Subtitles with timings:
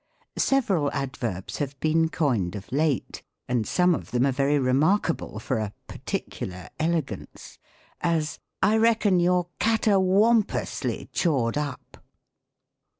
[0.39, 5.57] Several adverbs have been coined of late; and some of them are very remarkable for
[5.59, 7.59] a "particular" ele gance:
[8.01, 12.03] as," I reckon you're catawampously chawed up."